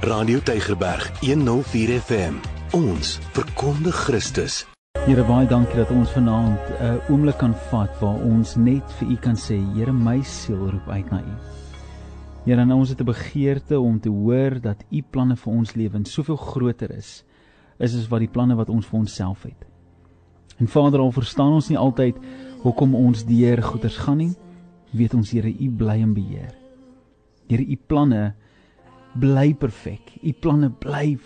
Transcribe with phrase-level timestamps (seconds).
[0.00, 2.34] Radio Tygerberg 104 FM.
[2.76, 4.66] Ons verkondig Christus.
[5.06, 9.08] Here baie dankie dat ons vanaand 'n uh, oomblik kan vat waar ons net vir
[9.08, 11.34] U kan sê, Here my siel roep uit na U.
[12.44, 16.12] Here, nou ons het 'n begeerte om te hoor dat U planne vir ons lewens
[16.12, 17.24] soveel groter is
[17.78, 19.64] is as wat die planne wat ons vir onsself het.
[20.58, 22.16] En Vader, al verstaan ons nie altyd
[22.62, 24.36] hoekom ons deur goeders gaan nie,
[24.92, 26.54] weet ons Here, U bly in beheer.
[27.48, 28.34] Here, U planne
[29.20, 30.16] bly perfek.
[30.22, 31.16] U planne bly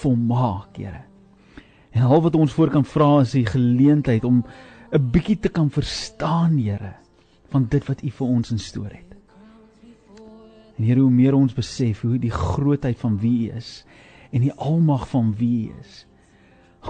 [0.00, 1.04] volmaak, Here.
[1.92, 4.44] En al wat ons voor kan vra is die geleentheid om
[4.92, 6.94] 'n bietjie te kan verstaan, Here,
[7.48, 9.16] van dit wat U vir ons instoor het.
[10.76, 13.84] En Here, hoe meer ons besef hoe die grootheid van wie U is
[14.30, 16.06] en die almag van wie U is,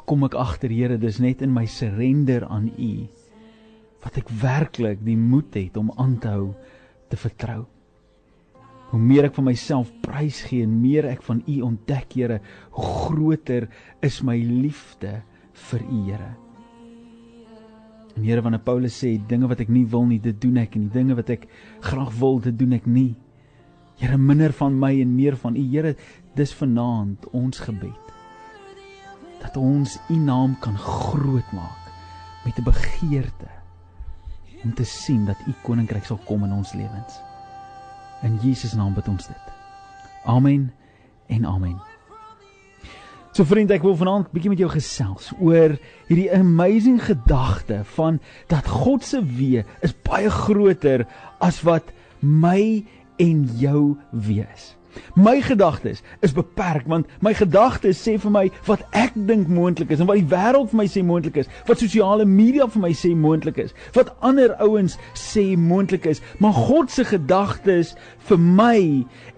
[0.04, 3.08] kom ek agter, Here, dis net in my surrender aan U
[4.04, 6.54] wat ek werklik die moed het om aan te hou
[7.10, 7.66] te vertrou.
[8.88, 12.40] Hoe meer ek van myself prys gee en meer ek van U ontdek, Here,
[12.72, 13.68] hoe groter
[14.04, 15.18] is my liefde
[15.68, 16.30] vir U, Here.
[18.16, 20.88] En Here, wanneer Paulus sê dinge wat ek nie wil nie, dit doen ek en
[20.88, 21.44] die dinge wat ek
[21.84, 23.12] graag wil, dit doen ek nie.
[24.00, 25.92] Here, minder van my en meer van U, Here,
[26.38, 28.16] dis vanaand ons gebed.
[29.44, 31.92] Dat ons U naam kan groot maak
[32.46, 33.52] met 'n begeerte
[34.64, 37.27] om te sien dat U koninkryk sal kom in ons lewens.
[38.26, 39.52] In Jesus naam bid ons dit.
[40.26, 40.72] Amen
[41.28, 41.76] en amen.
[43.36, 45.76] So vriend, ek wil vanaand bietjie met jou gesels oor
[46.08, 48.18] hierdie amazing gedagte van
[48.50, 51.04] dat God se weë is baie groter
[51.44, 52.82] as wat my
[53.22, 54.72] en jou weë is.
[55.14, 60.00] My gedagtes is beperk want my gedagtes sê vir my wat ek dink moontlik is
[60.00, 63.14] en wat die wêreld vir my sê moontlik is, wat sosiale media vir my sê
[63.16, 67.94] moontlik is, wat ander ouens sê moontlik is, maar God se gedagtes
[68.28, 68.78] vir my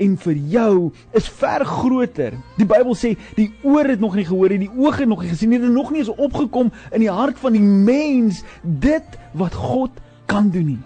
[0.00, 0.76] en vir jou
[1.16, 2.36] is ver groter.
[2.58, 5.32] Die Bybel sê die oor het nog nie gehoor nie, die oog het nog nie
[5.32, 9.56] gesien nie, dit nog nie eens opgekom in die hart van die mens dit wat
[9.56, 10.82] God kan doen nie.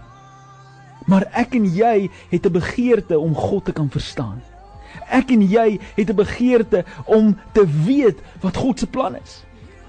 [1.10, 4.40] Maar ek en jy het 'n begeerte om God te kan verstaan.
[5.14, 9.44] Ek en jy het 'n begeerte om te weet wat God se plan is.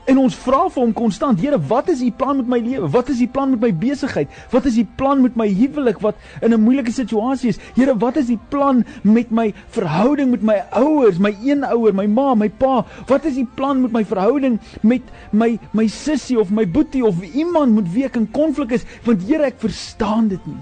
[0.06, 2.88] En ons vra vir hom konstant, Here, wat is u plan met my lewe?
[2.94, 4.30] Wat is u plan met my besigheid?
[4.52, 7.60] Wat is u plan met my huwelik wat in 'n moeilike situasie is?
[7.74, 12.06] Here, wat is u plan met my verhouding met my ouers, my een ouer, my
[12.06, 12.86] ma, my pa?
[13.08, 17.22] Wat is u plan met my verhouding met my my sussie of my boetie of
[17.34, 18.86] iemand met wie ek in konflik is?
[19.04, 20.62] Want Here, ek verstaan dit nie.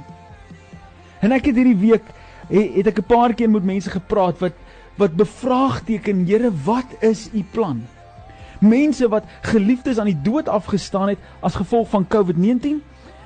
[1.20, 2.04] En ek het hierdie week
[2.54, 4.54] het ek 'n paar keer met mense gepraat wat
[4.98, 7.82] wat bevraagteken, Here, wat is u plan?
[8.60, 12.82] Mense wat geliefdes aan die dood afgestaan het as gevolg van COVID-19.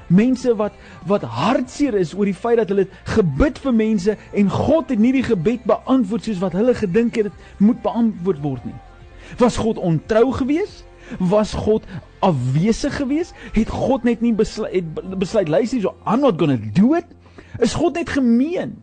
[0.08, 0.74] Mense wat
[1.06, 5.12] wat hartseer is oor die feit dat hulle gebid vir mense en God het nie
[5.12, 8.80] die gebed beantwoord soos wat hulle gedink het dit moet beantwoord word nie.
[9.38, 10.86] Was God ontrou geweest?
[11.20, 11.84] Was God
[12.20, 13.36] afwesig geweest?
[13.52, 14.88] Het God net nie besluit
[15.20, 17.06] besluit luister so I'm not going to do it?
[17.60, 18.78] Is God net gemeen?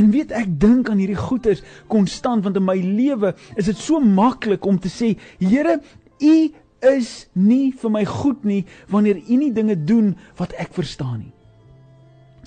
[0.00, 1.60] En weet ek dink aan hierdie goeters
[1.92, 5.12] konstant want in my lewe is dit so maklik om te sê
[5.42, 5.80] Here
[6.20, 6.36] u
[6.90, 11.34] is nie vir my goed nie wanneer u nie dinge doen wat ek verstaan nie.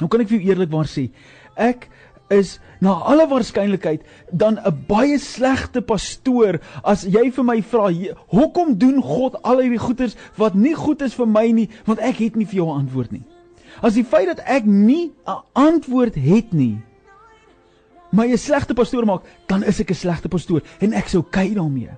[0.01, 1.11] Nou kan ek vir jou eerlikwaar sê
[1.53, 1.85] ek
[2.33, 7.91] is na alle waarskynlikheid dan 'n baie slegte pastoor as jy vir my vra
[8.33, 12.17] hoekom doen God al hierdie goeters wat nie goed is vir my nie want ek
[12.17, 13.23] het nie vir jou 'n antwoord nie.
[13.81, 16.81] As die feit dat ek nie 'n antwoord het nie
[18.13, 21.55] my 'n slegte pastoor maak, dan is ek 'n slegte pastoor en ek sou kyk
[21.55, 21.89] daarmee.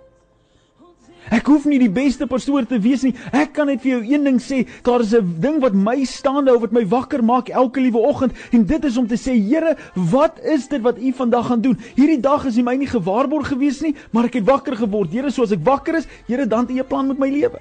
[1.32, 3.16] Ek hoef nie die beste pastoor te wees nie.
[3.34, 6.52] Ek kan net vir jou een ding sê, daar is 'n ding wat my staande
[6.52, 9.76] hou wat my wakker maak elke liewe oggend en dit is om te sê, Here,
[9.96, 11.78] wat is dit wat U vandag gaan doen?
[11.96, 15.12] Hierdie dag is nie my nie gewaarborg gewees nie, maar ek het wakker geword.
[15.12, 17.60] Here, soos ek wakker is, Here, dan het U 'n plan met my lewe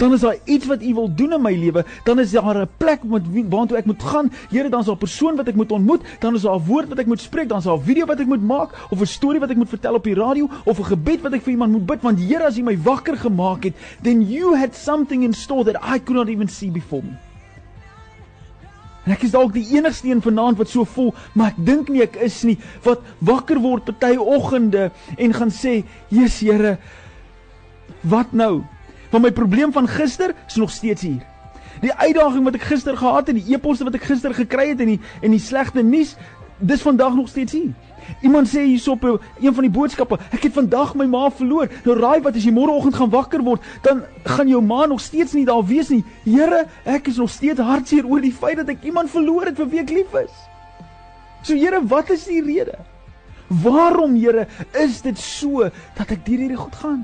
[0.00, 2.68] dan is daar iets wat U wil doen in my lewe, dan is daar 'n
[2.76, 4.32] plek met waartoe ek moet gaan.
[4.50, 6.88] Here, dan is daar 'n persoon wat ek moet ontmoet, dan is daar 'n woord
[6.88, 9.06] wat ek moet spreek, dan is daar 'n video wat ek moet maak of 'n
[9.06, 11.72] storie wat ek moet vertel op die radio of 'n gebed wat ek vir iemand
[11.72, 15.32] moet bid want Here, as U my wakker gemaak het, then you had something in
[15.32, 17.16] store that I could not even see before me.
[19.04, 22.02] En ek is dalk die enigste een vanaand wat so voel, maar ek dink nie
[22.02, 26.78] ek is nie wat wakker word party oggende en gaan sê, "Jesus Here,
[28.02, 28.64] wat nou?
[29.10, 31.22] Want my probleem van gister is nog steeds hier.
[31.80, 34.94] Die uitdaging wat ek gister gehad het, die e-posse wat ek gister gekry het en
[34.94, 36.16] die en die slegte nuus,
[36.60, 37.72] dis vandag nog steeds hier.
[38.20, 39.04] Iemand sê hierop
[39.40, 41.70] een van die boodskappe, ek het vandag my ma verloor.
[41.86, 45.36] Nou raai wat as jy môreoggend gaan wakker word, dan gaan jou ma nog steeds
[45.36, 46.02] nie daar wees nie.
[46.26, 49.70] Here, ek is nog steeds hartseer oor die feit dat ek iemand verloor het vir
[49.72, 50.34] wie ek lief is.
[51.42, 52.76] So Here, wat is die rede?
[53.62, 54.46] Waarom, Here,
[54.78, 57.00] is dit so dat ek deur hierdie goed gaan?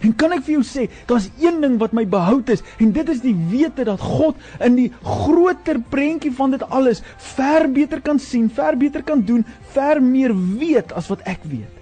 [0.00, 3.08] En kan ek vir jou sê, daar's een ding wat my behou het en dit
[3.12, 7.02] is die wete dat God in die groter prentjie van dit alles
[7.34, 9.44] ver beter kan sien, ver beter kan doen,
[9.74, 11.76] ver meer weet as wat ek weet.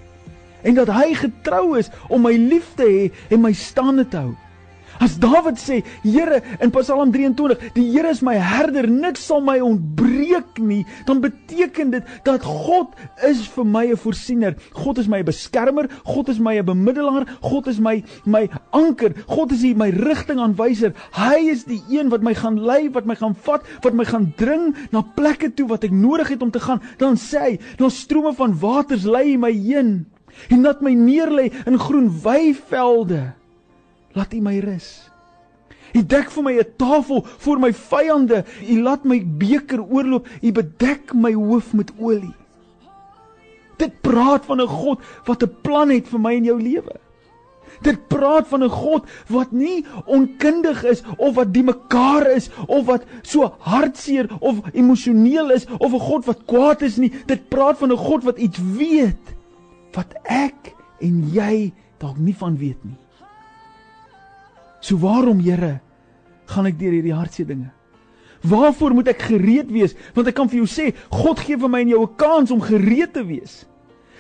[0.67, 4.35] En dat hy getrou is om my lief te hê en my staande te hou.
[4.99, 9.59] As Dawid sê, Here in Psalm 23, die Here is my herder, niks sal my
[9.63, 12.95] ontbreek nie, dan beteken dit dat God
[13.27, 14.57] is vir my 'n voorsiener.
[14.75, 19.63] God is my beskermer, God is my bemiddelaar, God is my my anker, God is
[19.63, 20.95] my rigtingaanwyser.
[21.13, 24.33] Hy is die een wat my gaan lei, wat my gaan vat, wat my gaan
[24.37, 26.83] dring na plekke toe wat ek nodig het om te gaan.
[26.99, 30.07] Dan sê hy, "Dan strome van waters lei my heen."
[30.51, 33.38] En laat my neerlê in groen weivelde
[34.13, 35.11] laat U my rus.
[35.95, 38.45] U dek vir my 'n tafel voor my vyande.
[38.69, 40.29] U laat my beker oorloop.
[40.43, 42.35] U bedek my hoof met olie.
[43.77, 46.97] Dit praat van 'n God wat 'n plan het vir my en jou lewe.
[47.83, 52.87] Dit praat van 'n God wat nie onkundig is of wat die mekaar is of
[52.87, 57.13] wat so hartseer of emosioneel is of 'n God wat kwaad is nie.
[57.27, 59.35] Dit praat van 'n God wat iets weet
[59.93, 62.99] wat ek en jy dalk nie van weet nie.
[64.81, 65.81] So waarom, Here,
[66.47, 67.71] gaan ek deur hierdie hartseer dinge?
[68.47, 69.97] Waarvoor moet ek gereed wees?
[70.15, 72.61] Want ek kan vir jou sê, God gee vir my en jou 'n kans om
[72.61, 73.67] gereed te wees.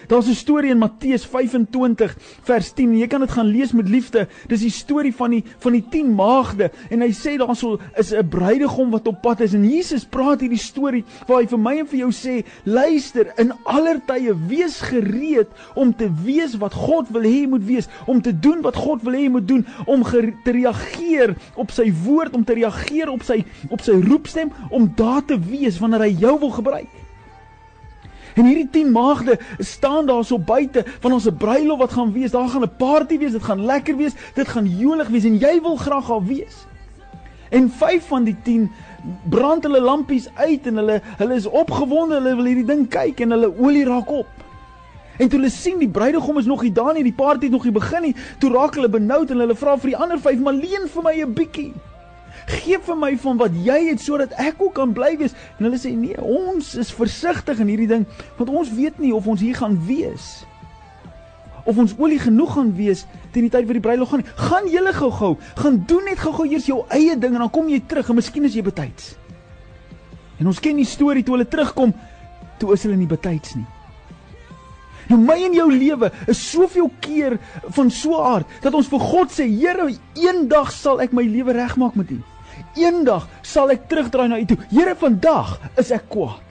[0.07, 2.99] Daar's 'n storie in Matteus 25 vers 10.
[2.99, 4.29] Jy kan dit gaan lees met liefde.
[4.47, 8.29] Dis die storie van die van die 10 maagde en hy sê daarso is 'n
[8.29, 11.87] bruidegom wat op pad is en Jesus praat hierdie storie waar hy vir my en
[11.87, 17.27] vir jou sê, luister, in aller tye wees gereed om te wees wat God wil
[17.27, 20.05] hê jy moet wees, om te doen wat God wil hê jy moet doen, om
[20.05, 25.25] te reageer op sy woord, om te reageer op sy op sy roepstem, om daar
[25.25, 26.98] te wees wanneer hy jou wil gebruik.
[28.39, 32.31] En hierdie 10 maagde staan daar so buite van ons bruilof wat gaan wees.
[32.31, 35.61] Daar gaan 'n party wees, dit gaan lekker wees, dit gaan jolig wees en jy
[35.61, 36.67] wil graag daar wees.
[37.51, 38.71] En 5 van die 10
[39.29, 43.31] brand hulle lampies uit en hulle hulle is opgewonde, hulle wil hierdie ding kyk en
[43.31, 44.29] hulle olie raak op.
[45.19, 47.65] En toe hulle sien die bruidegom is nog nie daar nie, die party het nog
[47.65, 50.53] nie begin nie, toe raak hulle benoud en hulle vra vir die ander 5, "Maar
[50.53, 51.73] leen vir my 'n bietjie."
[52.49, 55.35] Geef vir my van wat jy het sodat ek ook kan bly wees.
[55.59, 58.07] En hulle sê nee, ons is versigtig in hierdie ding
[58.39, 60.31] want ons weet nie of ons hier gaan wees.
[61.69, 63.05] Of ons olie genoeg gaan wees
[63.35, 64.27] teen die tyd wat die bruiloft gaan.
[64.49, 67.83] Gaan julle gou-gou, gaan doen net gou-gou eers jou eie ding en dan kom jy
[67.85, 69.17] terug en miskien is jy betyds.
[70.39, 71.93] En ons ken die storie toe hulle terugkom,
[72.63, 73.67] toe is hulle nie betyds nie.
[75.09, 77.39] Nou my en jou lewe is soveel keer
[77.77, 79.89] van so aard dat ons vir God sê, Here,
[80.21, 82.19] eendag sal ek my lewe regmaak met U.
[82.79, 84.59] Eendag sal ek terugdraai na U toe.
[84.71, 86.45] Here, vandag is ek kwaad.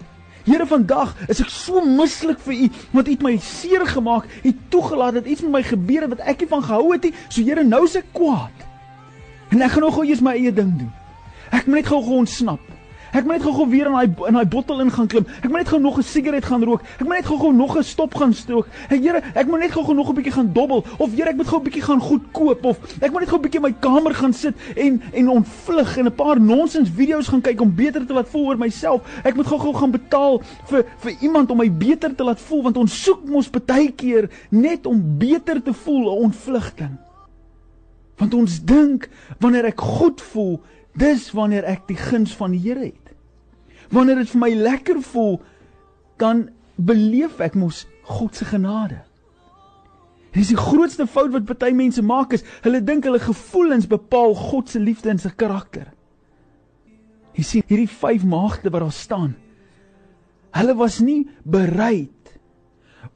[0.48, 4.30] Here, vandag is ek so mislik vir U want U het my seer gemaak.
[4.44, 7.14] U toegelaat dat iets met my gebeur het wat ek nie van gehou het nie.
[7.28, 8.66] So Here, nou is ek kwaad.
[9.52, 10.92] En ek gaan nou gou eers my eie ding doen.
[11.56, 12.64] Ek moet net gou-gou ontsnap.
[13.18, 15.26] Ek moet net gou-gou weer in daai in daai bottel in gaan klim.
[15.42, 16.82] Ek moet net gou nog 'n sigaret gaan rook.
[17.00, 18.68] Ek moet net gou-gou nog 'n stop gaan strook.
[18.90, 21.48] Hey Here, ek moet net gou-gou nog 'n bietjie gaan dobbel of Here, ek moet
[21.48, 23.76] gou 'n bietjie gaan goed koop of ek moet net gou 'n bietjie in my
[23.80, 28.06] kamer gaan sit en en ontvlug en 'n paar nonsens video's gaan kyk om beter
[28.06, 29.02] te laat voel oor myself.
[29.24, 32.78] Ek moet gou-gou gaan betaal vir vir iemand om my beter te laat voel want
[32.78, 36.98] ons soek mos baie keer net om beter te voel, 'n ontvlugting.
[38.18, 39.10] Want ons dink
[39.40, 40.62] wanneer ek goed voel,
[40.98, 43.07] dis wanneer ek die guns van die Here het.
[43.94, 45.38] Wanneer dit vir my lekker voel,
[46.20, 49.02] dan beleef ek mos God se genade.
[50.36, 54.70] Dis die grootste fout wat baie mense maak is, hulle dink hulle gevoelens bepaal God
[54.70, 55.88] se liefde en sy karakter.
[57.38, 59.34] Jy sien hierdie vyf maagde wat daar staan.
[60.58, 62.14] Hulle was nie bereid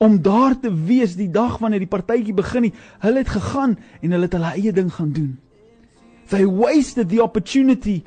[0.01, 2.73] om daar te wees die dag wanneer die partytjie begin nie.
[3.03, 5.31] Hulle het gegaan en hulle het hulle eie ding gaan doen.
[6.31, 8.01] They wasted the opportunity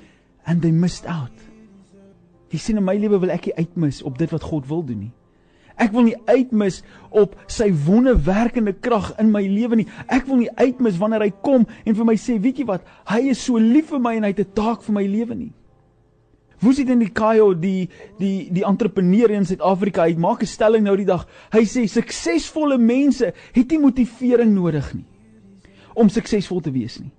[0.47, 1.34] and they missed out.
[2.55, 5.09] Jy sien in my lewe wil ek nie uitmis op dit wat God wil doen
[5.09, 5.13] nie.
[5.75, 9.89] Ek wil nie uitmis op sy wonderwerkende krag in my lewe nie.
[10.07, 13.25] Ek wil nie uitmis wanneer hy kom en vir my sê, weet jy wat, hy
[13.33, 15.53] is so lief vir my en hy het 'n taak vir my lewe nie.
[16.63, 20.97] Woesie in die Kaio die die die entrepreneur in Suid-Afrika, hy maak 'n stelling nou
[20.97, 21.27] die dag.
[21.53, 25.05] Hy sê suksesvolle mense het nie motivering nodig nie
[25.95, 27.11] om suksesvol te wees nie.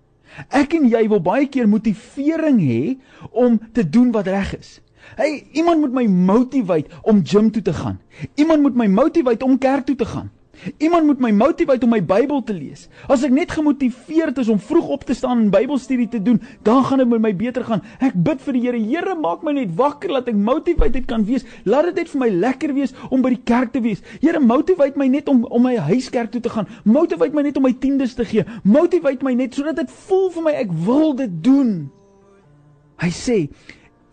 [0.50, 2.98] Ek en jy wil baie keer motivering hê
[3.32, 4.82] om te doen wat reg is.
[5.16, 8.00] Hey, iemand moet my motivate om gym toe te gaan.
[8.36, 10.32] Iemand moet my motivate om kerk toe te gaan.
[10.78, 12.88] Iemand moet my motiveer om my Bybel te lees.
[13.12, 16.84] As ek net gemotiveerd is om vroeg op te staan en Bybelstudie te doen, dan
[16.86, 17.84] gaan dit met my beter gaan.
[18.04, 21.46] Ek bid vir die Here, Here, maak my net wakker laat ek motiveerd kan wees.
[21.70, 24.04] Laat dit net vir my lekker wees om by die kerk te wees.
[24.24, 26.70] Here, motiveer my net om om my huiskerk toe te gaan.
[26.88, 28.46] Motiveer my net om my tiendes te gee.
[28.64, 31.76] Motiveer my net sodat dit voel vir my ek wil dit doen.
[33.04, 33.40] Hy sê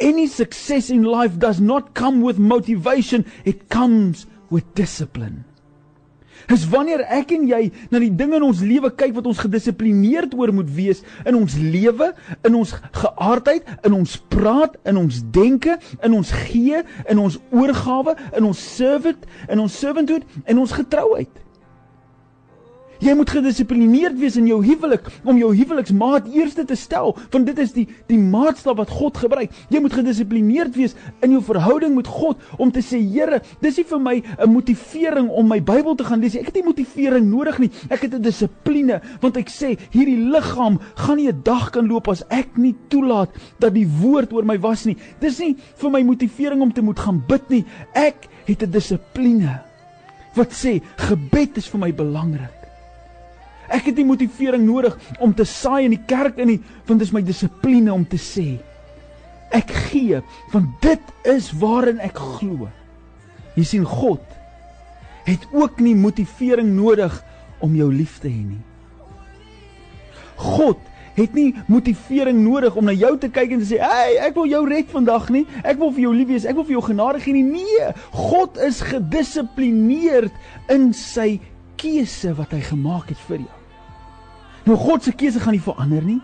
[0.02, 5.44] Any success in life does not come with motivation, it comes with discipline.
[6.50, 7.60] Dis wanneer ek en jy
[7.92, 11.54] na die dinge in ons lewe kyk wat ons gedissiplineerd oor moet wees in ons
[11.54, 12.08] lewe,
[12.42, 18.16] in ons geaardheid, in ons praat, in ons denke, in ons gee, in ons oorgawe,
[18.34, 21.30] in ons servant, in ons servanthood en ons getrouheid.
[23.02, 27.58] Jy moet gedissiplineerd wees in jou huwelik om jou huweliksmaat eerste te stel, want dit
[27.58, 29.50] is die die maatstaf wat God gebruik.
[29.74, 30.94] Jy moet gedissiplineerd wees
[31.24, 35.28] in jou verhouding met God om te sê, Here, dis nie vir my 'n motivering
[35.30, 36.40] om my Bybel te gaan lees nie.
[36.40, 37.70] Ek het nie motivering nodig nie.
[37.90, 42.08] Ek het 'n dissipline want ek sê hierdie liggaam gaan nie 'n dag kan loop
[42.08, 44.96] as ek nie toelaat dat die woord oor my was nie.
[45.20, 47.64] Dis nie vir my motivering om te moet gaan bid nie.
[47.94, 49.60] Ek het 'n dissipline
[50.34, 52.61] wat sê gebed is vir my belangrik.
[53.68, 57.08] Ek het nie motivering nodig om te saai in die kerk in nie, want dit
[57.08, 58.58] is my dissipline om te sê
[59.52, 60.20] ek gee,
[60.52, 62.70] want dit is waarin ek glo.
[63.56, 64.24] Jy sien God
[65.26, 67.14] het ook nie motivering nodig
[67.62, 68.62] om jou lief te hê nie.
[70.40, 70.80] God
[71.14, 74.46] het nie motivering nodig om na jou te kyk en te sê, "Hey, ek wil
[74.46, 75.46] jou red vandag nie.
[75.62, 76.44] Ek wil vir jou lief wees.
[76.44, 80.32] Ek wil vir jou genade gee nie." Nee, God is gedissiplineerd
[80.68, 81.38] in sy
[81.82, 83.58] keuse wat hy gemaak het vir jou.
[84.68, 86.20] Nou God se keuse gaan nie verander nie.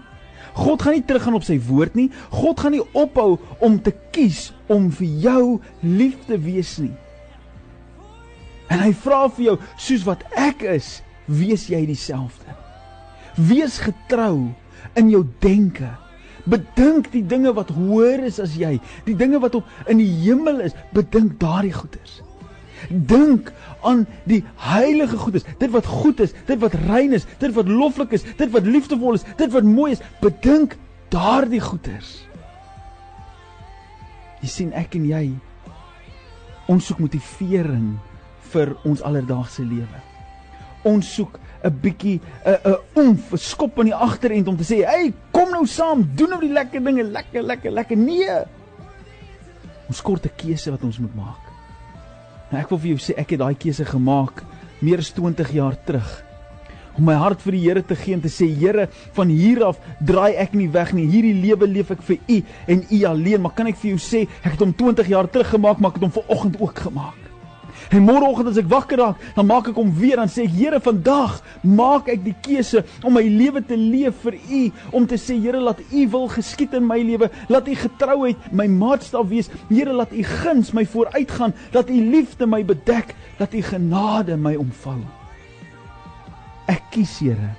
[0.59, 2.09] God gaan nie teruggaan op sy woord nie.
[2.35, 5.45] God gaan nie ophou om te kies om vir jou
[5.83, 6.95] lief te wees nie.
[8.69, 10.99] En hy vra vir jou, soos wat ek is,
[11.29, 12.55] wees jy dieselfde.
[13.49, 14.51] Wees getrou
[14.99, 15.91] in jou denke.
[16.49, 20.63] Bedink die dinge wat hoër is as jy, die dinge wat op in die hemel
[20.65, 22.21] is, bedink daardie goeders.
[22.89, 27.69] Dink aan die heilige goedes, dit wat goed is, dit wat rein is, dit wat
[27.69, 30.05] loflik is, dit wat liefdevol is, dit wat mooi is.
[30.21, 30.77] Bedink
[31.13, 32.19] daardie goeders.
[34.43, 35.25] Jy sien ek en jy
[36.69, 37.97] ons soek motivering
[38.53, 40.03] vir ons alledaagse lewe.
[40.87, 44.85] Ons soek 'n bietjie 'n 'n oomf, 'n skop in die agterend om te sê,
[44.85, 48.45] "Hey, kom nou saam, doen nou die lekker dinge, lekker, lekker, lekker." Nee.
[49.89, 51.48] Ons kort 'n keuse wat ons moet maak.
[52.49, 54.43] Nou ek wil vir jou sê ek het daai keuse gemaak
[54.81, 56.09] meer as 20 jaar terug
[56.99, 59.79] om my hart vir die Here te gee en te sê Here van hier af
[60.03, 61.07] draai ek nie weg nie.
[61.07, 62.41] Hierdie lewe leef ek vir u
[62.75, 63.45] en u alleen.
[63.45, 66.01] Maar kan ek vir jou sê ek het hom 20 jaar terug gemaak maar ek
[66.01, 67.28] het hom ver oggend ook gemaak
[67.89, 70.81] En môreoggend as ek wakker raak, dan maak ek hom weer dan sê ek Here
[70.85, 74.63] vandag maak ek die keuse om my lewe te leef vir U,
[75.01, 78.69] om te sê Here laat U wil geskied in my lewe, laat U getrouheid my
[78.69, 79.49] maatstaf wees.
[79.71, 84.53] Here laat U guns my vooruitgaan, laat U liefde my bedek, laat U genade my
[84.61, 85.01] omvou.
[86.69, 87.55] Ek kies Here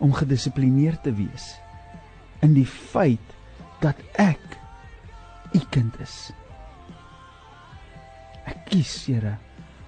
[0.00, 1.54] om gedissiplineerd te wees
[2.44, 3.36] in die feit
[3.84, 4.40] dat ek
[5.52, 6.30] u kind is.
[8.50, 9.36] Ek kies, Here,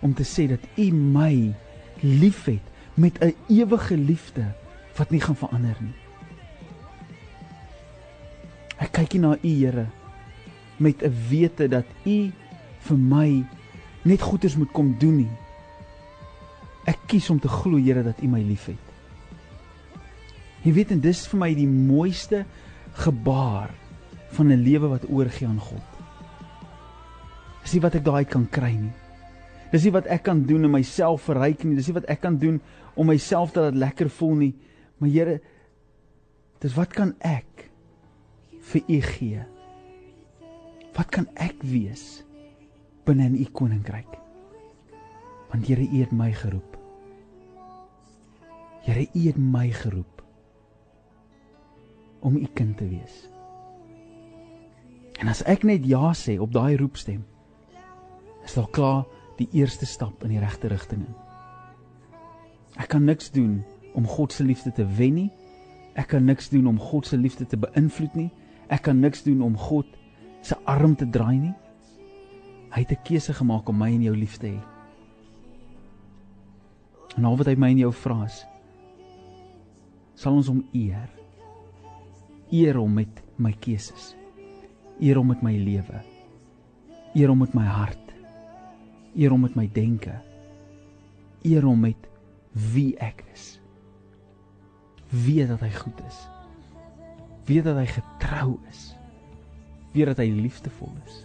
[0.02, 1.52] om te sê dat U my
[2.02, 2.62] liefhet
[2.94, 4.44] met 'n ewige liefde
[4.96, 5.96] wat nie gaan verander nie.
[8.78, 9.86] Ek kyk hier na U, Here,
[10.76, 12.32] met 'n wete dat U
[12.78, 13.44] vir my
[14.02, 15.32] net goeders moet kom doen nie.
[16.86, 18.92] Ek kies om te glo, Here, dat U my liefhet.
[20.62, 22.44] Jy weet en dis vir my die mooiste
[22.92, 23.70] gebaar
[24.30, 25.91] van 'n lewe wat oorgie aan God.
[27.62, 28.92] Dis nie wat ek daai kan kry nie.
[29.72, 31.78] Dis nie wat ek kan doen om myself verryk nie.
[31.78, 32.60] Dis nie wat ek kan doen
[32.98, 34.52] om myself te laat lekker voel nie.
[35.00, 35.38] Maar Here,
[36.60, 37.68] dis wat kan ek
[38.72, 39.46] vir U gee?
[40.92, 42.22] Wat kan ek wees
[43.06, 44.12] binne in U koninkryk?
[45.52, 46.76] Want Here, U het my geroep.
[48.84, 50.22] Here, U het my geroep
[52.22, 53.24] om U kind te wees.
[55.18, 57.22] En as ek net ja sê op daai roepstem,
[58.44, 59.04] is daar klaar
[59.38, 61.14] die eerste stap in die regte rigting in.
[62.80, 63.62] Ek kan niks doen
[63.94, 65.30] om God se liefde te wen nie.
[65.98, 68.30] Ek kan niks doen om God se liefde te beïnvloed nie.
[68.72, 69.88] Ek kan niks doen om God
[70.42, 71.54] se arm te draai nie.
[72.72, 74.60] Hy het 'n keuse gemaak om my en jou lief te hê.
[77.16, 78.46] En al wat hy my en jou vra is
[80.14, 81.08] sal ons hom eer.
[82.50, 84.14] Eer hom met my keuses.
[85.00, 86.02] Eer hom met my lewe.
[87.14, 88.11] Eer hom met my hart
[89.14, 90.14] eer hom met my denke,
[91.42, 92.08] eer hom met
[92.72, 93.58] wie ek is.
[95.12, 96.18] Weet dat hy goed is.
[97.48, 98.92] Weet dat hy getrou is.
[99.92, 101.22] Weet dat hy liefdevol is.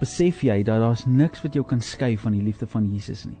[0.00, 3.38] Besef jy dat daar's niks wat jou kan skei van die liefde van Jesus nie.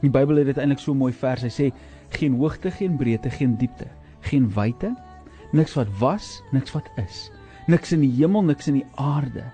[0.00, 1.42] Die Bybel het dit eintlik so mooi vers.
[1.42, 1.66] Hy sê
[2.14, 3.88] geen hoogte, geen breedte, geen diepte,
[4.30, 4.94] geen wyte,
[5.52, 7.26] niks wat was, niks wat is.
[7.68, 9.44] Niks in die hemel, niks in die aarde.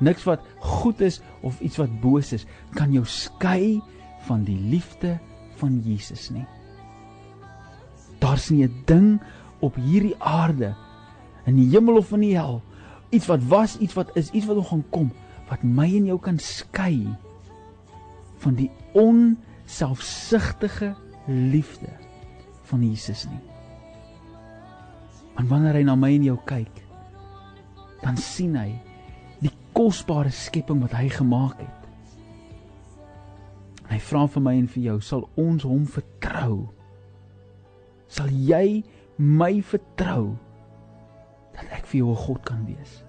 [0.00, 3.82] Niks wat goed is of iets wat boos is kan jou skei
[4.26, 5.18] van die liefde
[5.60, 6.46] van Jesus nie.
[8.18, 9.20] Daar's nie 'n ding
[9.60, 10.74] op hierdie aarde
[11.46, 12.62] in die hemel of in die hel
[13.10, 15.12] iets wat was, iets wat is, iets wat nog gaan kom
[15.48, 17.16] wat my en jou kan skei
[18.42, 20.94] van die onselfsugtige
[21.26, 21.88] liefde
[22.62, 23.40] van Jesus nie.
[25.34, 26.84] Want wanneer hy na my en jou kyk,
[28.02, 28.80] dan sien hy
[29.74, 31.80] kosbare skepping wat hy gemaak het.
[33.90, 36.64] Hy vra vir my en vir jou, sal ons hom vertrou?
[38.08, 38.82] Sal jy
[39.18, 40.34] my vertrou
[41.54, 43.04] dat ek vir jou 'n God kan wees?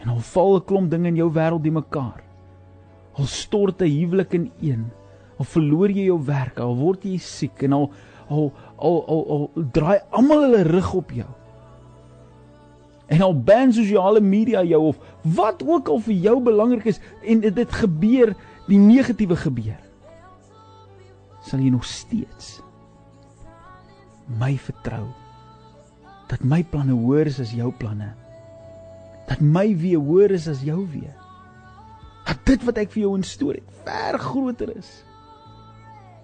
[0.00, 2.22] En al val 'n klomp dinge in jou wêreld die mekaar.
[3.18, 4.90] Al stort 'n huwelik in een,
[5.38, 7.90] al verloor jy jou werk, al word jy siek en al
[8.28, 11.37] al al al, al draai almal hulle rug op jou.
[13.08, 17.40] En al ban sosiale media jou of wat ook al vir jou belangrik is en
[17.40, 18.34] dit, gebeur
[18.68, 19.80] die negatiewe gebeur.
[21.44, 22.58] Sal jy nog steeds
[24.38, 25.06] my vertrou
[26.28, 28.10] dat my planne hoër is as jou planne?
[29.30, 31.14] Dat my weë hoër is as jou weë?
[32.28, 34.90] Dat dit wat ek vir jou instoor het ver groter is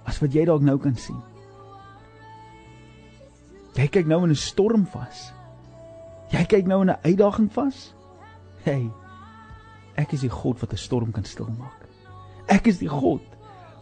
[0.05, 1.23] as wat jy dalk nou kan sien?
[3.75, 5.33] Jy kyk nou in 'n storm vas.
[6.35, 7.95] Jy kyk nou in 'n uitdaging vas.
[8.65, 8.91] Hey,
[9.95, 11.87] ek is die God wat 'n storm kan stilmaak.
[12.49, 13.23] Ek is die God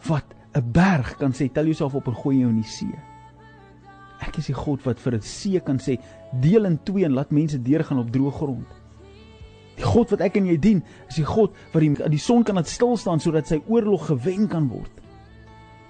[0.07, 2.95] wat 'n berg kan sê tel jouself op en gooi jou in die see.
[4.19, 5.97] Ek is die God wat vir 'n see kan sê
[6.41, 8.67] deel in twee en laat mense deurgaan op droë grond.
[9.75, 12.55] Die God wat ek en jy dien, is die God wat die, die son kan
[12.55, 14.91] laat stil staan sodat sy oorlog gewen kan word.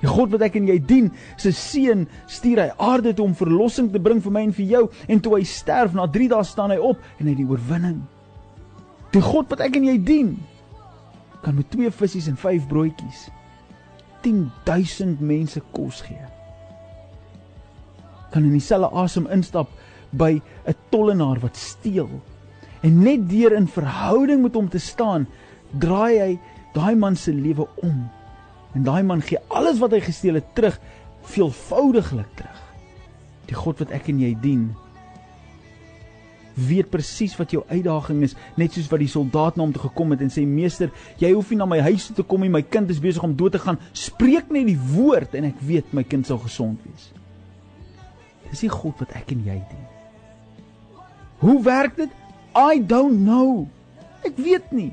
[0.03, 1.05] Die God wat ek en jy dien,
[1.39, 4.81] se seun stuur hy aarde toe om verlossing te bring vir my en vir jou
[5.07, 8.01] en toe hy sterf na 3 dae staan hy op en hy het die oorwinning.
[9.15, 10.33] Die God wat ek en jy dien,
[11.43, 13.27] kan met twee visse en vyf broodjies
[14.23, 16.27] 10000 mense kos gee.
[18.31, 19.71] Kan in dieselfde asem instap
[20.11, 22.09] by 'n tollenaar wat steel
[22.83, 25.27] en net deur in verhouding met hom te staan,
[25.79, 26.39] draai hy
[26.73, 28.09] daai man se lewe om.
[28.73, 30.79] En daai man gee alles wat hy gesteel het terug,
[31.29, 32.61] veelvoudiglik terug.
[33.49, 34.71] Die God wat ek en jy dien,
[36.53, 40.13] weet presies wat jou uitdaging is, net soos wat die soldaat na hom toe gekom
[40.13, 42.61] het en sê meester, jy hoef nie na my huis toe te kom nie, my
[42.61, 43.79] kind is besig om dood te gaan.
[43.97, 47.09] Spreek net die woord en ek weet my kind sal gesond wees.
[48.51, 49.87] Dis die God wat ek en jy dien.
[51.41, 52.11] Hoe werk dit?
[52.55, 53.65] I don't know.
[54.23, 54.91] Ek weet nie.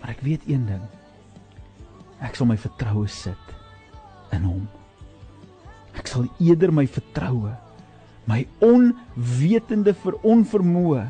[0.00, 0.82] Maar ek weet een ding.
[2.22, 3.52] Ek sal my vertroue sit
[4.32, 4.68] in hom.
[5.98, 7.52] Ek sal eerder my vertroue
[8.30, 11.06] my onwetende vir onvermoë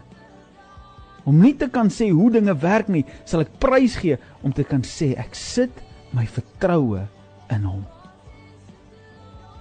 [1.28, 4.64] om nie te kan sê hoe dinge werk nie, sal ek prys gee om te
[4.66, 5.82] kan sê ek sit
[6.16, 7.04] my vertroue
[7.54, 7.84] in hom.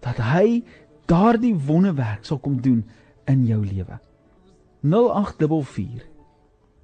[0.00, 0.64] dat hy
[1.06, 2.84] daardie wonderwerk sal kom doen
[3.26, 3.98] in jou lewe.
[4.82, 6.02] 0844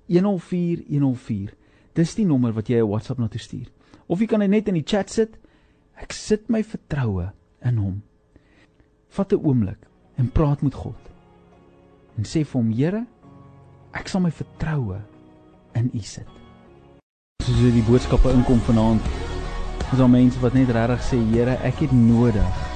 [0.06, 1.54] 104 104.
[1.92, 3.68] Dis die nommer wat jy 'n WhatsApp na toe stuur.
[4.06, 5.36] Of jy kan dit net in die chat sit.
[5.96, 8.02] Ek sit my vertroue in hom.
[9.08, 9.89] Vat 'n oomblik
[10.20, 10.96] en praat met God.
[12.18, 13.04] En sê vir hom, Here,
[13.96, 14.98] ek sal my vertroue
[15.78, 16.28] in U sit.
[17.46, 19.06] Soos die boodskappe inkom vanaand,
[19.90, 22.66] is daar mense wat net regtig sê, Here, ek het nodig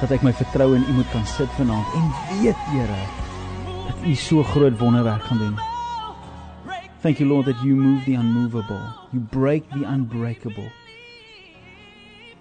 [0.00, 3.00] dat ek my vertroue in U moet kan sit vanaand en weet, Here,
[3.86, 5.56] dat U so groot wonderwerk gaan doen.
[7.04, 8.82] Thank you Lord that you move the unmovable.
[9.12, 10.70] You break the unbreakable.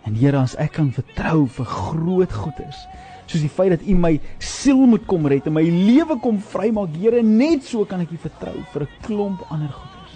[0.07, 2.87] En Here, as ek kan vertrou vir groot goeders,
[3.33, 6.93] soos die feit dat U my siel moet kom red en my lewe kom vrymaak,
[7.01, 10.15] Here, net so kan ek U vertrou vir 'n klomp ander goeders.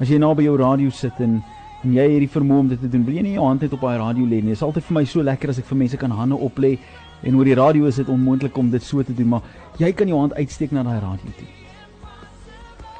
[0.00, 1.42] As jy nou by jou radio sit en
[1.84, 3.72] en jy het hierdie vermoë om dit te doen, wil jy nie jou hand net
[3.72, 4.50] op daai radio lê nie.
[4.50, 6.78] Dit is altyd vir my so lekker as ek vir mense kan hande oplê
[7.22, 9.42] en oor die radio is dit onmoontlik om dit so te doen, maar
[9.78, 11.46] jy kan jou hand uitsteek na daai radio toe.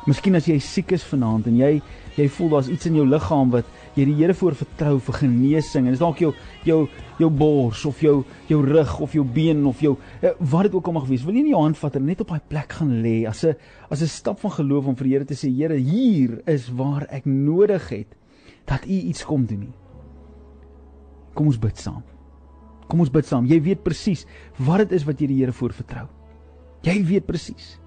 [0.06, 1.80] Miskien as jy siek is vanaand en jy
[2.16, 3.66] jy voel daar's iets in jou liggaam wat
[3.98, 6.32] jy die Here voor vertrou vir genesing en dis dalk jou
[6.66, 6.78] jou
[7.18, 10.90] jou bors of jou jou rug of jou been of jou eh, wat dit ook
[10.90, 11.24] al mag wees.
[11.26, 13.56] Wil jy nie jou hand vat en net op daai plek gaan lê as 'n
[13.90, 17.06] as 'n stap van geloof om vir die Here te sê Here, hier is waar
[17.10, 18.14] ek nodig het
[18.66, 19.74] dat U iets kom doen nie.
[21.34, 22.02] Kom ons bid saam.
[22.88, 23.46] Kom ons bid saam.
[23.46, 24.26] Jy weet presies
[24.58, 26.06] wat dit is wat jy die Here voor vertrou.
[26.82, 27.78] Jy weet presies.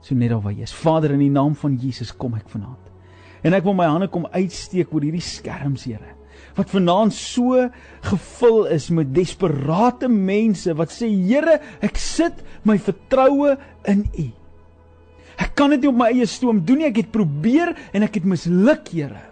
[0.00, 0.72] So net daar waar jy is.
[0.74, 2.87] Vader in die naam van Jesus kom ek vanaand.
[3.42, 6.16] En ek wil my hande kom uitsteek oor hierdie skerms, Here.
[6.58, 7.68] Wat vanaand so
[8.08, 13.54] gevul is met desperate mense wat sê Here, ek sit my vertroue
[13.86, 14.28] in U.
[15.38, 16.90] Ek kan dit nie op my eie stoom doen nie.
[16.90, 19.22] Ek het probeer en ek het misluk, Here.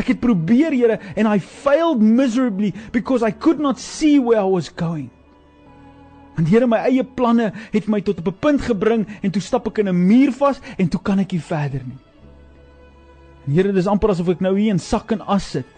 [0.00, 4.48] Ek het probeer, Here, and I failed miserably because I could not see where I
[4.48, 5.10] was going.
[6.38, 9.66] Want Here, my eie planne het my tot op 'n punt gebring en toe stap
[9.66, 12.09] ek in 'n muur vas en toe kan ek nie verder nie.
[13.46, 15.76] Here, dis amper asof ek nou hier in sak en as sit.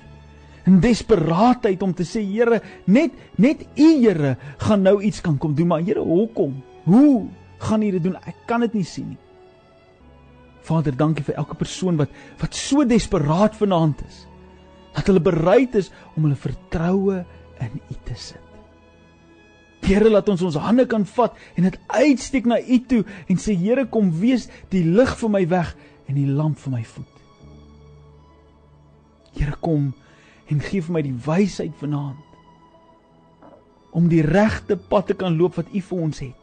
[0.66, 5.54] In desperaatheid om te sê, Here, net net U, Here, gaan nou iets kan kom
[5.58, 6.56] doen, maar Here, hoekom?
[6.86, 7.28] Hoe
[7.62, 8.18] gaan U dit doen?
[8.26, 9.20] Ek kan dit nie sien nie.
[10.62, 14.22] Vader, dankie vir elke persoon wat wat so desperaat vanaand is
[14.92, 17.22] dat hulle bereid is om hulle vertroue
[17.64, 18.42] in U te sit.
[19.82, 23.56] Here laat ons ons hande kan vat en dit uitsteek na U toe en sê
[23.58, 25.74] Here kom wees die lig vir my weg
[26.06, 27.11] en die lamp vir my voet.
[29.36, 29.92] Here kom
[30.50, 32.20] en gee vir my die wysheid vanaand
[33.92, 36.38] om die regte pad te kan loop wat U vir ons het.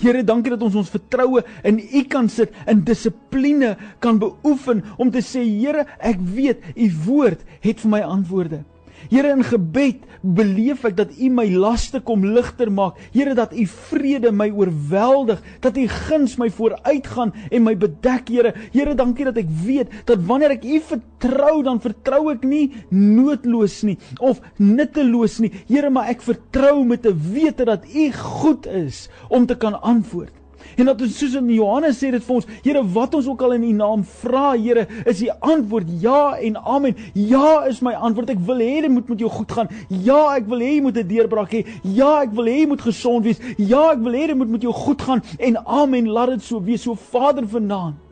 [0.00, 5.12] Here, dankie dat ons ons vertroue in U kan sit, in dissipline kan beoefen om
[5.14, 8.64] te sê Here, ek weet U woord het vir my antwoorde.
[9.10, 12.98] Here in gebed beleef ek dat U my laste kom ligter maak.
[13.12, 18.54] Here dat U vrede my oorweldig, dat U guns my vooruitgaan en my bedek, Here.
[18.72, 23.82] Here, dankie dat ek weet dat wanneer ek U vertrou, dan vertrou ek nie noodloos
[23.86, 25.52] nie of nutteloos nie.
[25.68, 30.43] Here, maar ek vertrou met 'n wete dat U goed is om te kan antwoord.
[30.76, 33.56] En dat ons soos in Johannes sê dit vir ons, Here, wat ons ook al
[33.58, 36.96] in U naam vra, Here, is die antwoord ja en amen.
[37.14, 38.30] Ja is my antwoord.
[38.30, 39.68] Ek wil hê dit moet met jou goed gaan.
[39.88, 41.66] Ja, ek wil hê jy moet 'n deurbraak hê.
[41.82, 43.40] Ja, ek wil hê jy moet gesond wees.
[43.58, 45.22] Ja, ek wil hê dit moet met jou goed gaan.
[45.38, 46.82] En amen, laat dit so wees.
[46.82, 48.04] So Vader vanaand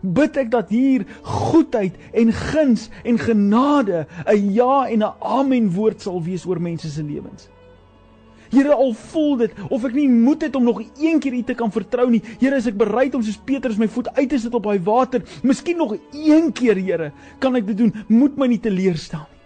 [0.00, 6.00] bid ek dat hier goedheid en guns en genade 'n ja en 'n amen woord
[6.00, 7.48] sal wees oor mense se lewens.
[8.50, 11.54] Here al voel dit of ek nie moed het om nog een keer U te
[11.54, 12.22] kan vertrou nie.
[12.40, 15.22] Here, is ek bereid om soos Petrus my voet uit te sit op daai water.
[15.42, 17.94] Miskien nog een keer, Here, kan ek dit doen.
[18.08, 19.40] Moet my nie teleurstel nie.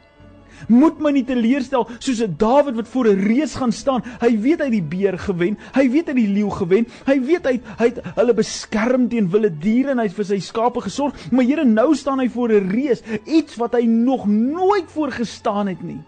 [0.69, 4.03] Moet my nie teleurstel soos 'n Dawid wat voor 'n reus gaan staan.
[4.21, 5.59] Hy weet hy het die beer gewen.
[5.75, 6.87] Hy weet hy het die leeu gewen.
[7.07, 10.39] Hy weet hy hy het hulle beskerm teen wilde diere en hy het vir sy
[10.39, 11.15] skape gesorg.
[11.31, 15.67] Maar Here, nou staan hy voor 'n reus, iets wat hy nog nooit voor gestaan
[15.67, 16.01] het nie.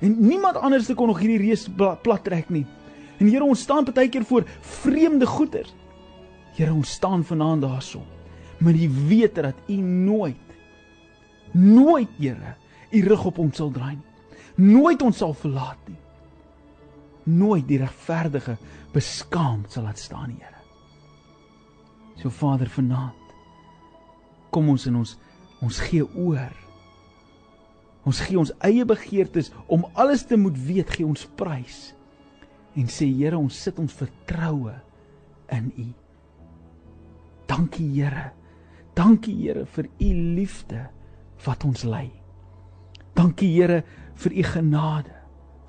[0.00, 1.68] En niemand anders kon nog hierdie reus
[2.02, 2.66] plat trek nie.
[3.18, 5.66] En Here, ons staan baie keer voor vreemde goeder.
[6.54, 8.04] Here, ons staan vanaand daarso
[8.58, 10.48] met die wete dat U nooit
[11.52, 12.54] nooit, Here,
[12.90, 14.72] U rug op ons sal draai nie.
[14.72, 15.98] Nooit ons sal verlaat nie.
[17.28, 18.56] Nooit die regverdige
[18.94, 20.58] beskaamd sal laat staan, Here.
[22.18, 23.14] So Vader, vanaand
[24.50, 25.18] kom ons in ons
[25.62, 26.54] ons gee oor
[28.06, 31.94] Ons gee ons eie begeertes om alles te moet weet, gee ons prys.
[32.78, 34.74] En sê Here, ons sit ons vertroue
[35.54, 35.88] in U.
[37.48, 38.30] Dankie Here.
[38.94, 40.86] Dankie Here vir U liefde
[41.46, 42.08] wat ons lei.
[43.18, 43.82] Dankie Here
[44.18, 45.14] vir U genade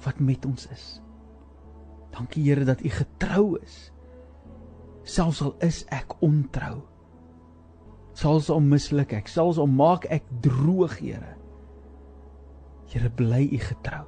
[0.06, 0.90] wat met ons is.
[2.16, 3.90] Dankie Here dat U getrou is.
[5.10, 6.84] selfs al is ek ontrou.
[8.18, 11.36] Selfs al misluk ek, selfs al maak ek droog, Here.
[12.90, 14.06] Here bly U getrou.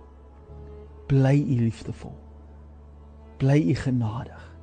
[1.08, 2.18] Bly U liefdevol.
[3.38, 4.58] Bly U genadig.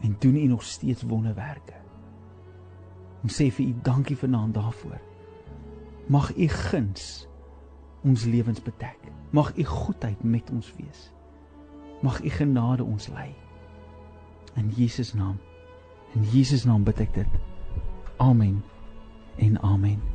[0.00, 1.74] En doen U nog steeds wonderwerke.
[3.22, 5.00] Ons sê vir U dankie vanaand daarvoor.
[6.06, 7.28] Mag U guns
[8.04, 8.98] ons lewens bedek.
[9.30, 11.12] Mag U goedheid met ons wees.
[12.02, 13.34] Mag U genade ons lei.
[14.54, 15.38] In Jesus naam.
[16.14, 17.40] In Jesus naam bid ek dit.
[18.16, 18.62] Amen.
[19.36, 20.13] En amen.